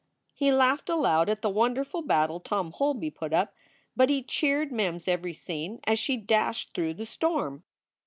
[0.33, 3.53] He laughed aloud at the wonderful battle Tom Holby put up,
[3.95, 7.63] but he cheered Mem s every scene as she dashed through the storm.